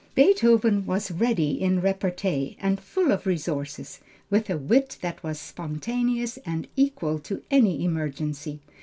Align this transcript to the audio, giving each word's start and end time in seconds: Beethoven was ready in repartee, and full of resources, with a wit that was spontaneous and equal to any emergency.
Beethoven 0.15 0.87
was 0.87 1.11
ready 1.11 1.61
in 1.61 1.79
repartee, 1.79 2.57
and 2.59 2.79
full 2.79 3.11
of 3.11 3.27
resources, 3.27 3.99
with 4.31 4.49
a 4.49 4.57
wit 4.57 4.97
that 5.01 5.21
was 5.21 5.39
spontaneous 5.39 6.37
and 6.43 6.67
equal 6.75 7.19
to 7.19 7.43
any 7.51 7.85
emergency. 7.85 8.61